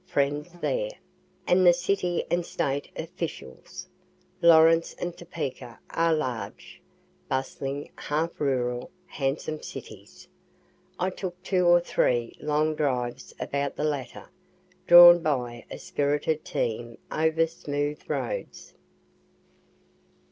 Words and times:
friends 0.07 0.49
there, 0.61 0.89
and 1.45 1.63
the 1.63 1.71
city 1.71 2.23
and 2.31 2.43
State 2.43 2.89
officials. 2.95 3.87
Lawrence 4.41 4.95
and 4.95 5.15
Topeka 5.15 5.79
are 5.91 6.11
large, 6.15 6.81
bustling, 7.29 7.91
half 7.95 8.39
rural, 8.41 8.89
handsome 9.05 9.61
cities. 9.61 10.27
I 10.97 11.11
took 11.11 11.39
two 11.43 11.67
or 11.67 11.79
three 11.79 12.35
long 12.39 12.73
drives 12.73 13.31
about 13.39 13.75
the 13.75 13.83
latter, 13.83 14.27
drawn 14.87 15.19
by 15.21 15.67
a 15.69 15.77
spirited 15.77 16.43
team 16.43 16.97
over 17.11 17.45
smooth 17.45 17.99
roads. 18.07 18.73